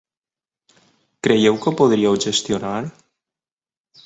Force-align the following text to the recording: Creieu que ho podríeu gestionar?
Creieu 1.27 1.59
que 1.65 1.69
ho 1.73 1.75
podríeu 1.83 2.19
gestionar? 2.27 2.75